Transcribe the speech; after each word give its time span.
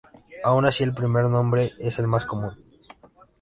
Aun 0.43 0.65
así, 0.65 0.81
el 0.83 0.95
primer 0.95 1.25
nombre 1.29 1.73
es 1.77 1.99
el 1.99 2.07
más 2.07 2.25
común. 2.25 2.55